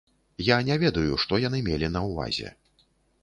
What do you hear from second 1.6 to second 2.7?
мелі на ўвазе.